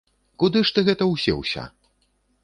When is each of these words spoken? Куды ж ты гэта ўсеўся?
Куды 0.43 0.61
ж 0.69 0.71
ты 0.77 0.83
гэта 0.87 1.07
ўсеўся? 1.09 1.67